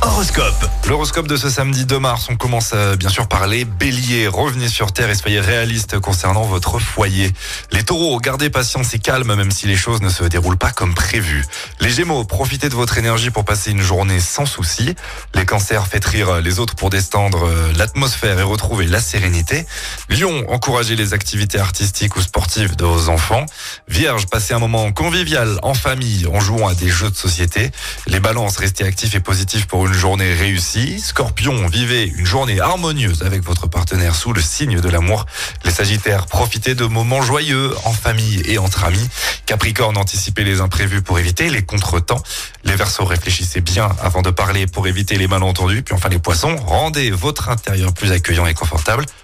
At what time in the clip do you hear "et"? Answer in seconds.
5.10-5.14, 8.94-8.98, 18.38-18.44, 29.14-29.20, 38.46-38.58, 48.46-48.54